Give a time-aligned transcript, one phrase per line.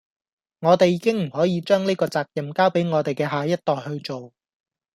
[0.61, 4.33] 我地已經唔可以將呢個責任交俾我們既下一代去做